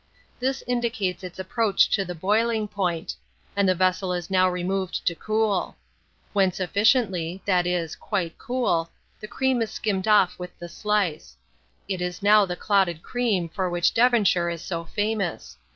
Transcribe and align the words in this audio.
This 0.39 0.63
indicates 0.65 1.23
its 1.23 1.37
approach 1.37 1.87
to 1.91 2.03
the 2.03 2.15
boiling 2.15 2.67
point: 2.67 3.15
and 3.55 3.69
the 3.69 3.75
vessel 3.75 4.13
is 4.13 4.31
now 4.31 4.49
removed 4.49 5.05
to 5.05 5.13
cool. 5.13 5.75
When 6.33 6.51
sufficiently, 6.51 7.43
that 7.45 7.67
is, 7.67 7.95
quite 7.95 8.39
cool, 8.39 8.89
the 9.19 9.27
cream 9.27 9.61
is 9.61 9.69
skimmed 9.69 10.07
off 10.07 10.39
with 10.39 10.57
the 10.57 10.69
slice: 10.69 11.37
it 11.87 12.01
is 12.01 12.23
now 12.23 12.47
the 12.47 12.55
clouted 12.55 13.03
cream 13.03 13.47
for 13.47 13.69
which 13.69 13.93
Devonshire 13.93 14.49
is 14.49 14.63
so 14.63 14.85
famous. 14.85 15.55